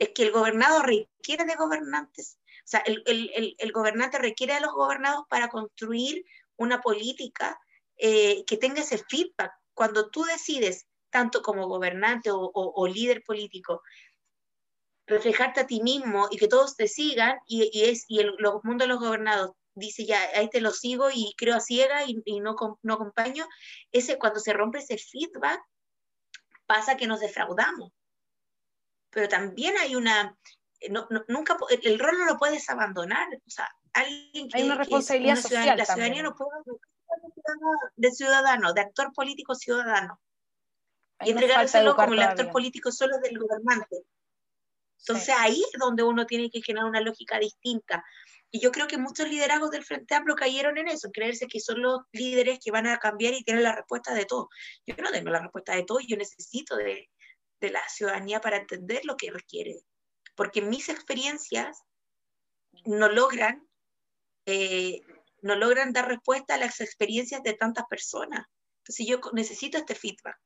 [0.00, 2.38] es que el gobernado requiere de gobernantes.
[2.64, 6.24] O sea, el, el, el, gobernante requiere de los gobernados para construir
[6.62, 7.58] una política
[7.96, 9.52] eh, que tenga ese feedback.
[9.74, 13.82] Cuando tú decides, tanto como gobernante o, líder político,
[15.06, 18.88] reflejarte a ti mismo y que todos te sigan, y, es, y el mundo de
[18.88, 22.94] los gobernados dice ya, ahí te lo sigo y creo a ciega y, no, no
[22.94, 23.46] acompaño,
[23.90, 25.62] ese, cuando se rompe ese feedback,
[26.66, 27.92] pasa que nos defraudamos.
[29.10, 30.36] Pero también hay una,
[31.28, 34.58] nunca, el, rol no lo puedes abandonar, o sea, alguien que...
[34.58, 36.50] Hay una responsabilidad social La ciudadanía no puede
[37.96, 40.20] de ciudadano, de actor político ciudadano.
[41.20, 44.04] y entregárselo como el actor político solo del gobernante.
[44.98, 48.04] Entonces ahí es donde uno tiene que generar una lógica distinta.
[48.50, 51.80] Y yo creo que muchos liderazgos del Frente Amplio cayeron en eso, creerse que son
[51.80, 54.48] los líderes que van a cambiar y tienen la respuesta de todo.
[54.86, 57.08] Yo no tengo la respuesta de todo, yo necesito de,
[57.60, 59.80] de la ciudadanía para entender lo que requiere.
[60.34, 61.82] Porque mis experiencias
[62.84, 63.66] no logran,
[64.46, 65.00] eh,
[65.42, 68.46] no logran dar respuesta a las experiencias de tantas personas.
[68.78, 70.38] Entonces yo necesito este feedback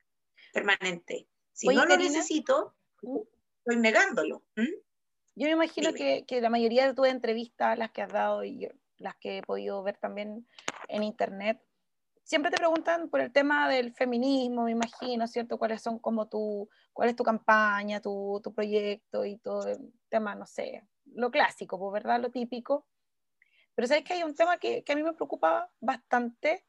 [0.53, 1.29] permanente.
[1.53, 3.19] Si no lo necesito, ¿Mm?
[3.59, 4.43] estoy negándolo.
[4.55, 8.69] Yo me imagino que, que, la mayoría de tus entrevistas, las que has dado y
[8.99, 10.47] las que he podido ver también
[10.89, 11.61] en internet,
[12.27, 15.59] siempre te preguntan por el tema del feminismo, me imagino, ¿cierto?
[15.59, 20.35] ¿Cuáles son como tu, cuál es tu campaña, tu, tu proyecto y todo el tema,
[20.35, 22.21] no sé, lo clásico, pues, ¿verdad?
[22.21, 22.87] Lo típico.
[23.77, 26.65] Pero sabes que hay un tema que, que a mí me preocupa bastante,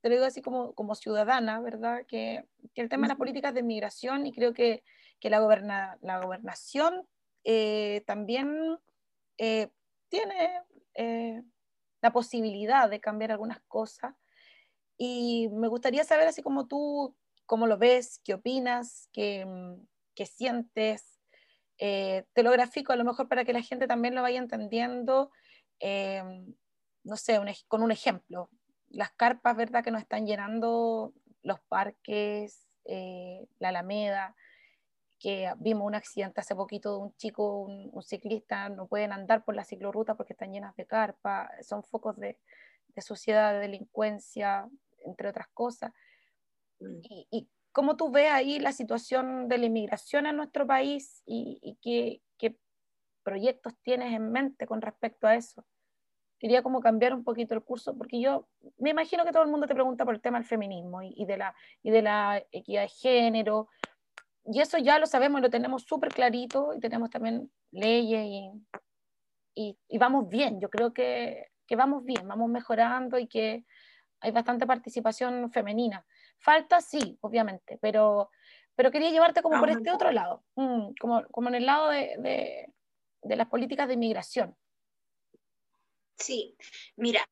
[0.00, 2.04] te lo digo así como, como ciudadana, ¿verdad?
[2.06, 2.44] Que,
[2.74, 4.82] que el tema de las políticas de migración y creo que,
[5.20, 7.06] que la, goberna, la gobernación
[7.44, 8.78] eh, también
[9.38, 9.70] eh,
[10.08, 10.62] tiene
[10.94, 11.42] eh,
[12.02, 14.14] la posibilidad de cambiar algunas cosas.
[14.96, 17.16] Y me gustaría saber, así como tú,
[17.46, 19.46] cómo lo ves, qué opinas, qué,
[20.16, 21.20] qué sientes.
[21.78, 25.30] te lo grafico a lo mejor para que la gente también lo vaya entendiendo,
[25.80, 28.50] no sé, con un ejemplo.
[28.88, 31.12] Las carpas, ¿verdad?, que nos están llenando
[31.42, 34.34] los parques, la Alameda,
[35.18, 39.56] que vimos un accidente hace poquito de un chico, un, ciclista, no pueden andar por
[39.56, 42.38] la ciclorruta porque están llenas de carpa, son focos de,
[42.94, 44.68] de suciedad, de delincuencia,
[45.04, 45.92] entre otras cosas.
[46.80, 47.00] Mm.
[47.02, 51.78] Y, y, cómo tú ves ahí la situación de la inmigración en nuestro país y,
[51.80, 52.22] qué,
[53.28, 55.64] proyectos tienes en mente con respecto a eso?
[56.38, 59.66] Quería como cambiar un poquito el curso, porque yo me imagino que todo el mundo
[59.66, 62.82] te pregunta por el tema del feminismo y, y de, la, y de la equidad
[62.82, 63.68] de género,
[64.50, 68.24] y eso ya lo sabemos, lo tenemos súper clarito y tenemos también leyes
[69.54, 70.58] y, y, vamos bien.
[70.58, 73.66] Yo creo que, que, vamos bien, vamos mejorando y que
[74.20, 76.04] hay bastante participación femenina.
[76.38, 78.30] Falta, sí, obviamente, pero,
[78.74, 82.16] pero quería llevarte como por este otro lado, mm, como, como en el lado de,
[82.18, 82.72] de,
[83.22, 84.56] de las políticas de inmigración.
[86.16, 86.56] Sí,
[86.96, 87.26] mira,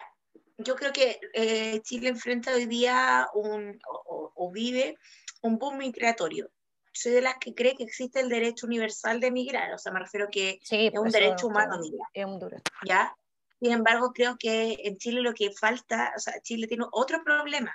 [0.58, 4.96] yo creo que eh, Chile enfrenta hoy día un, o, o, vive
[5.42, 6.50] un boom migratorio
[6.96, 10.00] soy de las que cree que existe el derecho universal de emigrar, o sea, me
[10.00, 12.08] refiero que es un derecho humano migrar.
[12.14, 12.72] Es un derecho.
[12.86, 13.14] ¿Ya?
[13.60, 17.74] Sin embargo, creo que en Chile lo que falta, o sea, Chile tiene otro problema.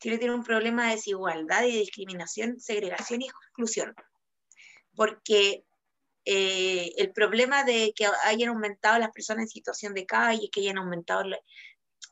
[0.00, 3.94] Chile tiene un problema de desigualdad y de discriminación, segregación y exclusión.
[4.96, 5.64] Porque
[6.24, 10.78] eh, el problema de que hayan aumentado las personas en situación de calle, que hayan
[10.78, 11.24] aumentado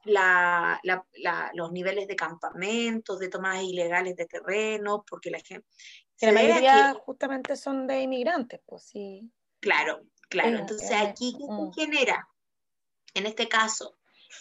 [0.04, 5.66] la, la, los niveles de campamentos, de tomas ilegales de terreno, porque la gente,
[6.18, 9.30] que la mayoría justamente son de inmigrantes, pues sí.
[9.60, 10.58] Claro, claro.
[10.58, 11.72] Entonces, aquí, ¿qué mm.
[11.72, 12.28] genera?
[13.14, 13.98] En este caso,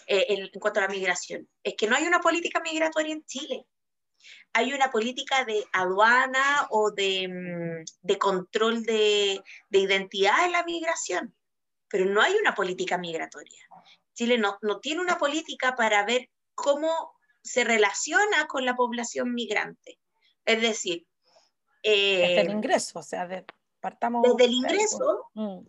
[0.08, 3.66] eh, en, cuanto a la migración, es que no hay una política migratoria en Chile.
[4.54, 10.64] Hay una política de aduana o de, mm, de control de, de, identidad en la
[10.64, 11.36] migración,
[11.88, 13.62] pero no hay una política migratoria.
[14.14, 20.00] Chile no, no tiene una política para ver cómo se relaciona con la población migrante.
[20.46, 21.06] Es decir,
[21.84, 23.28] desde el eh, ingreso, o sea,
[23.80, 24.24] partamos.
[24.24, 25.60] Desde el ingreso mm.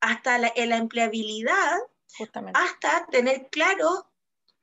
[0.00, 1.78] hasta la, empleabilidad,
[2.54, 4.10] hasta tener claro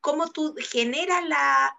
[0.01, 1.75] cómo tú generas la,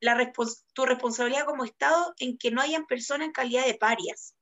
[0.00, 0.32] la
[0.72, 4.34] tu responsabilidad como Estado en que no hayan personas en calidad de parias.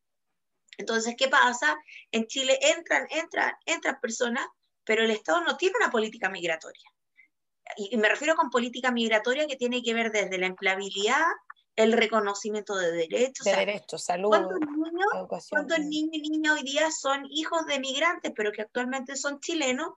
[0.78, 1.76] Entonces, ¿qué pasa?
[2.12, 4.46] En Chile entran, entran, entran personas,
[4.84, 6.90] pero el Estado no tiene una política migratoria.
[7.76, 11.24] Y me refiero con política migratoria que tiene que ver desde la empleabilidad
[11.74, 13.44] el reconocimiento de derechos.
[13.44, 15.66] De derechos, salud, ¿cuántos niños, educación.
[15.66, 19.90] ¿Cuántos niños y niñas hoy día son hijos de migrantes, pero que actualmente son chilenos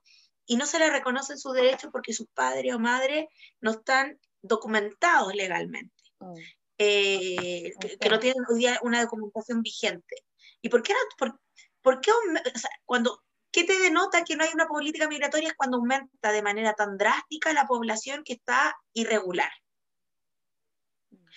[0.46, 3.28] y no se les reconocen sus derechos porque sus padres o madres
[3.60, 5.94] no están documentados legalmente?
[6.18, 6.34] Mm.
[6.78, 10.16] Eh, que, no tienen hoy día una documentación vigente.
[10.62, 11.38] ¿Y por qué, por,
[11.82, 15.54] por qué o sea, cuando, qué te denota que no hay una política migratoria es
[15.54, 19.50] cuando aumenta de manera tan drástica la población que está irregular?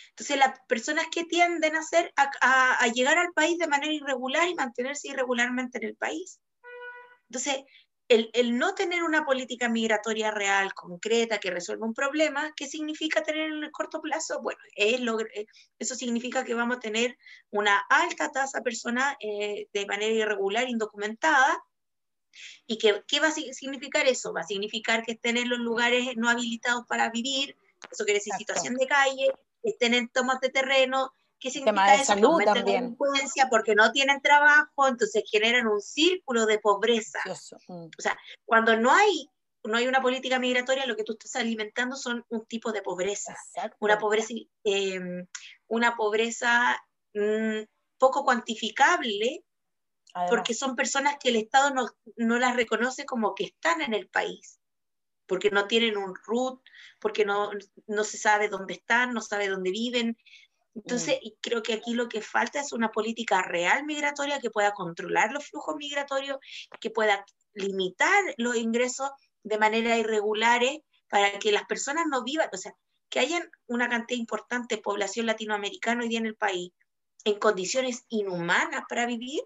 [0.09, 4.55] Entonces, las personas que tienden a, hacer, a, llegar al país de manera irregular y
[4.55, 6.39] mantenerse irregularmente en el país.
[7.29, 7.63] Entonces,
[8.09, 13.23] el, el, no tener una política migratoria real, concreta, que resuelva un problema, ¿qué significa
[13.23, 14.41] tener en el corto plazo?
[14.41, 15.45] Bueno, es lo, eh,
[15.79, 17.17] eso significa que vamos a tener
[17.49, 21.63] una alta tasa de personas eh, de manera irregular, indocumentada,
[22.65, 24.33] ¿Y qué, qué va a significar eso?
[24.33, 27.55] Va a significar que estén en los lugares no habilitados para vivir,
[27.91, 32.05] eso quiere decir situación de calle, estén en tomas de terreno, ¿qué significa eso?
[32.05, 32.65] Salud también.
[32.65, 37.19] delincuencia porque no tienen trabajo, entonces generan un círculo de pobreza.
[37.67, 37.85] Mm.
[37.85, 39.29] O sea, cuando no hay
[39.65, 43.33] no hay una política migratoria, lo que tú estás alimentando son un tipo de pobreza,
[43.79, 44.33] una pobreza,
[44.65, 45.25] em,
[45.67, 47.63] una pobreza mm,
[47.97, 49.45] poco cuantificable,
[50.29, 54.09] porque son personas que el Estado no, no, las reconoce como que están en el
[54.09, 54.59] país,
[55.27, 56.61] porque no tienen un root,
[56.99, 57.51] porque no,
[57.87, 60.17] no se sabe dónde están, no sabe dónde viven.
[60.75, 61.29] Entonces, mm.
[61.41, 65.47] creo que aquí lo que falta es una política real migratoria que pueda controlar los
[65.47, 66.37] flujos migratorios,
[66.79, 69.09] que pueda limitar los ingresos
[69.43, 72.73] de manera irregulares para que las personas no vivan, o sea,
[73.09, 76.71] que haya una cantidad importante de población latinoamericana hoy día en el país
[77.25, 79.41] en condiciones inhumanas para vivir,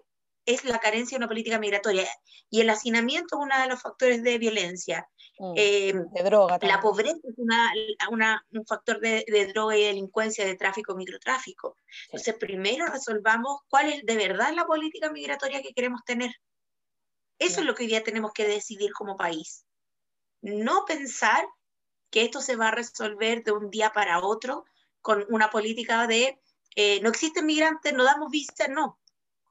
[0.48, 2.08] es la carencia de una política migratoria.
[2.50, 5.08] Y el hacinamiento es uno de los factores de violencia.
[5.38, 6.58] Mm, eh, de droga.
[6.62, 11.76] La pobreza es una, un factor de, droga y delincuencia, de tráfico, microtráfico.
[12.06, 16.32] Entonces, primero resolvamos cuál es de verdad la política migratoria que queremos tener.
[17.38, 19.64] Eso es lo que hoy día tenemos que decidir como país
[20.42, 21.46] no pensar
[22.10, 24.64] que esto se va a resolver de un día para otro
[25.00, 26.40] con una política de
[26.76, 28.98] eh, no existen migrantes, no damos visa, no.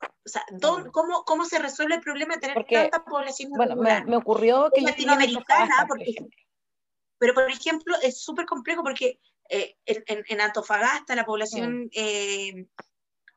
[0.01, 0.43] O sea,
[0.91, 3.51] ¿cómo, ¿cómo, se resuelve el problema de tener tanta población?
[3.55, 4.81] Bueno, me, ocurrió que...
[4.81, 5.87] Latinoamericana,
[7.17, 12.67] pero por ejemplo, es súper complejo porque eh, en, Antofagasta la población eh,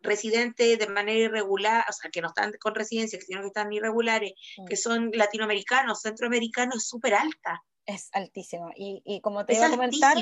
[0.01, 4.33] residentes de manera irregular, o sea, que no están con residencia, sino que están irregulares,
[4.59, 4.67] mm.
[4.67, 7.63] que son latinoamericanos, centroamericanos, es súper alta.
[7.87, 8.73] Es altísima.
[8.77, 10.17] Y, y como te iba a comentar,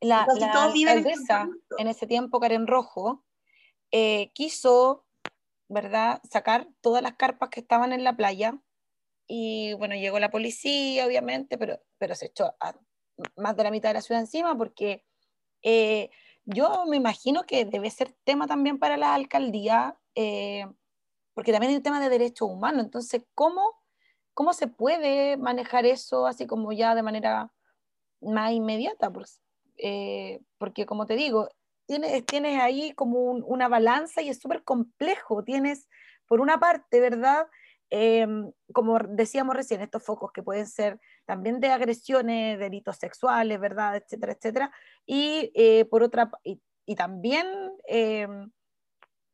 [0.00, 0.72] la, la
[1.78, 3.24] en ese tiempo, Karen Rojo,
[3.90, 5.04] eh, quiso,
[5.70, 8.60] ¿verdad?, sacar todas las carpas que estaban en la playa.
[9.28, 12.74] Y bueno, llegó la policía, obviamente, pero, pero se echó a
[13.36, 15.04] más de la mitad de la ciudad encima porque
[15.62, 16.10] eh,
[16.44, 20.66] yo me imagino que debe ser tema también para la alcaldía, eh,
[21.34, 22.84] porque también hay un tema de derechos humanos.
[22.84, 23.62] Entonces, ¿cómo,
[24.34, 27.52] ¿cómo se puede manejar eso así como ya de manera
[28.20, 29.12] más inmediata?
[29.12, 29.40] Pues,
[29.76, 31.48] eh, porque, como te digo,
[31.90, 35.42] tienes, tienes ahí como una balanza y es súper complejo.
[35.42, 35.88] Tienes,
[36.26, 37.48] por una parte, ¿verdad?
[37.90, 43.96] Em, como decíamos recién, estos focos que pueden ser también de agresiones, delitos sexuales, ¿verdad?
[43.96, 44.72] Etcétera, etcétera.
[45.04, 46.60] Y eh, por otra, y,
[46.94, 47.46] también
[47.88, 48.52] em,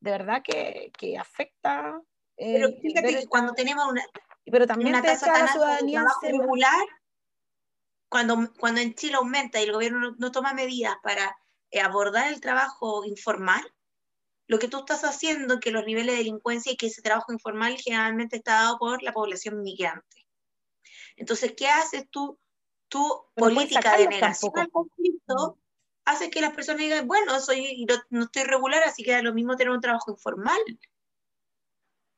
[0.01, 2.01] de verdad que, que afecta.
[2.39, 4.03] Eh, pero fíjate que cuando tenemos una,
[4.47, 6.87] pero también una tasa tan ciudadanía regular,
[8.09, 11.46] cuando, cuando en Chile aumenta y el gobierno no, toma medidas para eh,
[11.83, 13.63] abordar el trabajo informal,
[14.47, 17.77] lo que tú estás haciendo, que los niveles de delincuencia y que ese trabajo informal
[17.77, 20.27] generalmente está dado por la población migrante.
[21.17, 22.39] Entonces, ¿qué haces tú?
[22.89, 23.03] Tu
[23.35, 25.59] política de negación al conflicto
[26.05, 29.57] hace que las personas digan, bueno, soy, no, estoy regular, así que da lo mismo
[29.57, 30.61] tener un trabajo informal,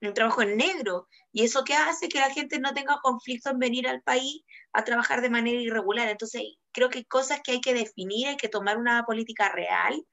[0.00, 1.08] un trabajo en negro.
[1.32, 4.84] Y eso qué hace que la gente no tenga conflicto en venir al país a
[4.84, 6.08] trabajar de manera irregular.
[6.08, 10.04] Entonces, creo que hay cosas que hay que definir, hay que tomar una política real.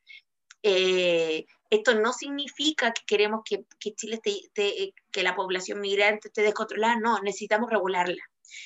[0.64, 6.98] Eh, esto no significa que queremos que, Chile esté, que la población migrante esté descontrolada,
[6.98, 8.24] no, necesitamos regularla.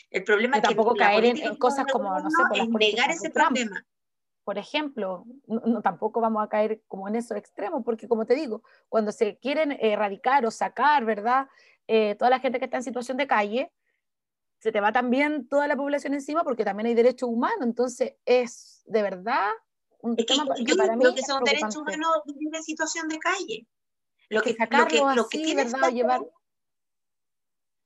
[0.09, 3.85] El problema es tampoco caer en, cosas como, no sé, por negar ese problema.
[4.49, 8.63] Por ejemplo, no, tampoco vamos a caer como en esos extremos, porque como te digo,
[8.87, 11.47] cuando se quieren erradicar o sacar, ¿verdad?
[11.85, 13.71] Eh, toda la gente que está en situación de calle,
[14.57, 17.61] se te va también toda la población encima porque también hay derechos humanos.
[17.61, 19.51] Entonces, es de verdad
[20.17, 23.67] es que, yo para creo que son derechos humanos en situación de calle.
[24.29, 26.21] Lo que, lo que, lo que tiene llevar...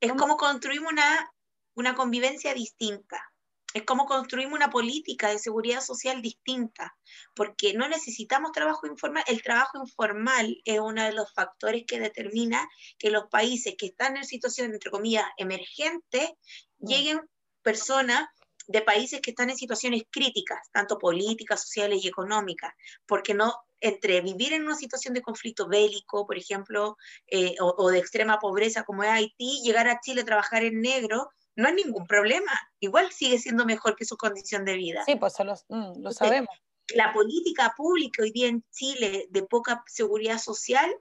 [0.00, 1.30] es como construimos una,
[1.74, 3.33] una convivencia distinta.
[3.74, 6.96] Es como construimos una política de seguridad social distinta,
[7.34, 9.24] porque no necesitamos trabajo informal.
[9.26, 12.66] El trabajo informal es uno de los factores que determina
[12.98, 16.38] que los países que están en situación, entre comillas, emergente,
[16.78, 16.86] mm.
[16.86, 17.20] lleguen
[17.62, 18.28] personas
[18.66, 22.72] de países que están en situaciones críticas, tanto políticas, sociales y económicas,
[23.06, 26.96] porque no entre vivir en una situación de conflicto bélico, por ejemplo,
[27.26, 31.28] eh, o, de extrema pobreza como es Haití, llegar a Chile a trabajar en negro,
[31.56, 32.52] no hay ningún problema.
[32.80, 35.02] Igual sigue siendo mejor que su condición de vida.
[35.06, 35.34] Sí, pues
[35.68, 36.48] mm, lo sabemos.
[36.94, 40.94] La política pública hoy día en Chile de poca seguridad social,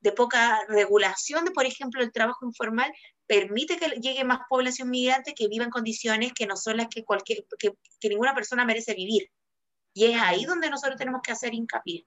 [0.00, 2.92] de poca regulación de, por ejemplo, el trabajo informal,
[3.26, 7.04] permite que llegue más población migrante que viva en condiciones que no son las que,
[7.04, 7.72] cualquier, que,
[8.08, 9.30] ninguna persona merece vivir.
[9.94, 12.06] Y es ahí donde nosotros tenemos que hacer hincapié.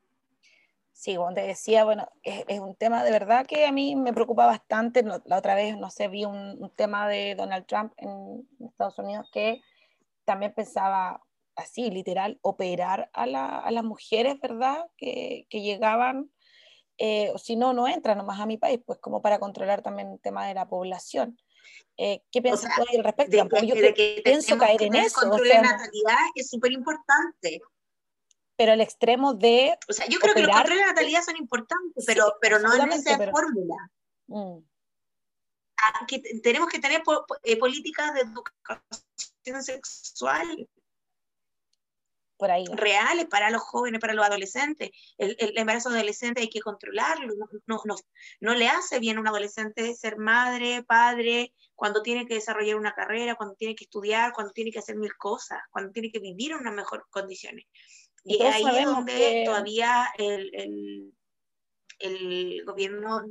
[0.93, 4.45] Sí, como te decía, bueno, es, un tema de verdad que a mí me preocupa
[4.45, 5.03] bastante.
[5.03, 9.59] la otra vez, no sé, vi un, tema de Donald Trump en Estados Unidos que
[10.23, 11.21] también pensaba
[11.55, 14.85] así, literal, operar a, las mujeres, ¿verdad?
[14.95, 16.31] Que, llegaban,
[16.99, 20.11] eh, o si no, no entran nomás a mi país, pues como para controlar también
[20.13, 21.39] el tema de la población.
[21.97, 23.35] Eh, ¿Qué piensas tú al respecto?
[23.35, 23.75] yo
[24.23, 25.23] pienso caer en eso.
[25.23, 27.61] El control de natalidad es súper importante
[28.55, 29.77] pero el extremo de.
[29.89, 32.91] O sea, yo creo que los controles de natalidad son importantes, pero, pero no en
[32.91, 33.75] esa fórmula.
[34.27, 34.59] Mm.
[35.77, 36.05] Ah,
[36.41, 37.01] tenemos que tener
[37.43, 40.69] eh, políticas de educación sexual
[42.37, 42.65] por ahí.
[42.73, 44.91] reales para los jóvenes, para los adolescentes.
[45.17, 47.33] El, el embarazo adolescente hay que controlarlo.
[47.65, 47.95] No, no,
[48.39, 52.93] no, le hace bien a un adolescente ser madre, padre, cuando tiene que desarrollar una
[52.93, 56.51] carrera, cuando tiene que estudiar, cuando tiene que hacer mil cosas, cuando tiene que vivir
[56.51, 57.65] en unas mejores condiciones.
[58.25, 61.13] Y ahí es donde todavía el,
[62.65, 63.21] gobierno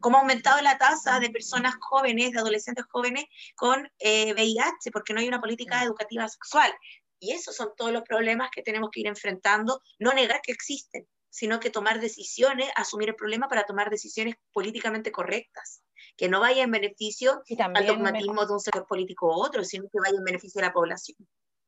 [0.00, 3.24] cómo ha aumentado la tasa de personas jóvenes, de adolescentes jóvenes
[3.54, 6.72] con VIH, eh, porque no hay una política educativa sexual.
[7.18, 11.06] Y esos son todos los problemas que tenemos que ir enfrentando, no negar que existen,
[11.28, 15.82] sino que tomar decisiones, asumir el problema para tomar decisiones políticamente correctas,
[16.16, 19.98] que no vaya en beneficio al dogmatismo de un sector político u otro, sino que
[20.00, 21.18] vaya en beneficio de la población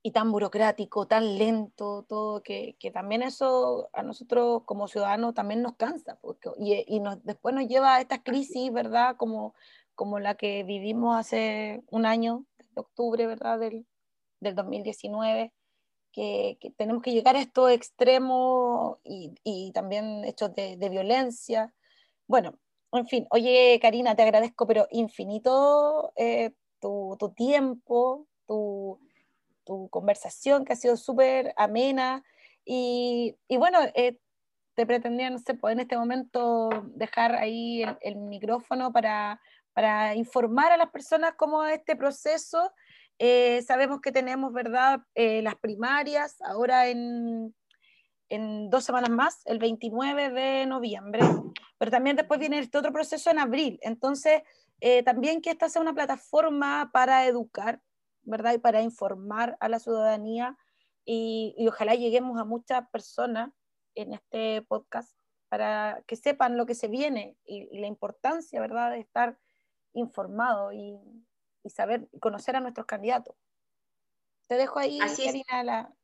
[0.03, 5.63] y tan burocrático, tan lento, todo, que, que, también eso a nosotros como ciudadanos también
[5.63, 9.17] nos cansa, porque, y, y nos, después nos lleva a estas crisis, ¿verdad?
[9.17, 9.55] Como,
[9.95, 12.45] como la que vivimos hace un año,
[12.75, 13.59] de octubre, ¿verdad?
[13.61, 13.87] Del,
[14.41, 15.53] del 2019,
[16.13, 21.73] que, que, tenemos que llegar a estos extremos y, y también hechos de, de, violencia.
[22.27, 22.59] Bueno,
[22.93, 29.01] en fin, oye Karina, te agradezco, pero infinito eh, tu, tu tiempo, tu
[29.65, 32.23] tu conversación que ha sido súper amena
[32.65, 34.19] y, y bueno, eh,
[34.75, 39.41] te pretendía, no sé, pues en este momento dejar ahí el, micrófono para,
[39.75, 42.73] para, informar a las personas cómo es este proceso.
[43.19, 47.55] Eh, sabemos que tenemos, ¿verdad?, eh, las primarias ahora en,
[48.31, 51.21] en dos semanas más, el 29 de noviembre,
[51.77, 53.79] pero también después viene este otro proceso en abril.
[53.83, 54.43] Entonces,
[55.05, 57.81] también que esta sea una plataforma para educar,
[58.23, 58.55] ¿verdad?
[58.55, 60.57] Y para informar a la ciudadanía
[61.05, 63.51] y, ojalá lleguemos a muchas personas
[63.95, 65.17] en este podcast
[65.49, 69.39] para que sepan lo que se viene y, la importancia, ¿verdad?, de estar
[69.93, 70.99] informado y,
[71.63, 73.37] y, saber, conocer a nuestros candidatos.
[74.49, 75.95] Te dejo ahí, Karina, la,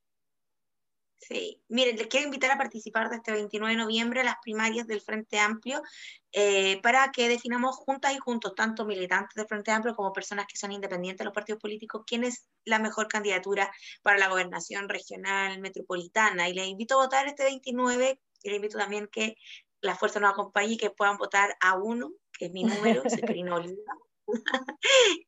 [1.20, 4.86] Sí, miren, les quiero invitar a participar de este 29 de noviembre a las primarias
[4.86, 5.82] del Frente Amplio
[6.32, 10.56] eh, para que definamos juntas y juntos, tanto militantes del Frente Amplio como personas que
[10.56, 13.70] son independientes de los partidos políticos, quién es la mejor candidatura
[14.02, 16.48] para la gobernación regional metropolitana.
[16.48, 19.36] Y les invito a votar este 29 y les invito también que
[19.80, 23.78] la fuerza nos acompañe y que puedan votar a uno, que es mi número, el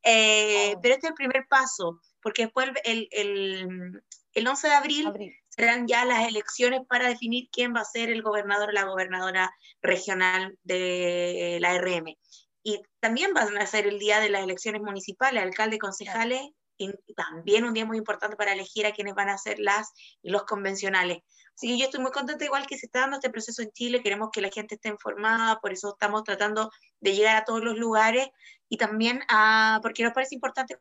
[0.03, 5.40] eh, pero este es el primer paso, porque después el, el, el 11 de abril
[5.51, 9.53] serán ya las elecciones para definir quién va a ser el gobernador o la gobernadora
[9.81, 12.17] regional de la RM.
[12.63, 16.41] Y también van a ser el día de las elecciones municipales, alcalde, concejales,
[16.77, 19.91] y también un día muy importante para elegir a quienes van a ser las
[20.21, 21.19] y los convencionales.
[21.53, 24.01] Así que yo estoy muy contenta, igual que se está dando este proceso en Chile,
[24.01, 26.71] queremos que la gente esté informada, por eso estamos tratando
[27.01, 28.29] de llegar a todos los lugares
[28.69, 30.77] y también a, porque nos parece importante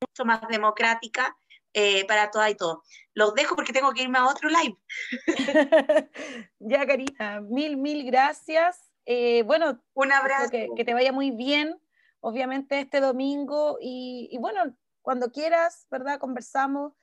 [0.00, 1.36] mucho más democrática
[1.78, 2.78] eh, para todas y todos.
[3.12, 4.78] Los dejo porque tengo que irme a otro live.
[6.58, 8.90] ya, Karina, mil, mil gracias.
[9.04, 10.48] Eh, bueno, un abrazo.
[10.48, 11.78] Que, te vaya muy bien,
[12.20, 13.76] obviamente, este domingo.
[13.78, 16.18] Y, bueno, cuando quieras, ¿verdad?
[16.18, 16.94] Conversamos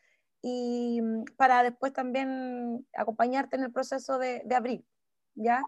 [0.42, 4.84] y mm, para después también acompañarte en el proceso de, abril,
[5.36, 5.62] ¿ya?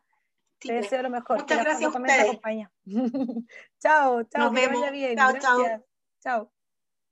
[0.57, 1.41] te deseo lo mejor.
[1.41, 2.39] Muchas gracias a ustedes.
[3.79, 5.15] chao, chao, Nos bien.
[5.15, 5.85] Chao, chao.
[6.23, 6.54] Chao.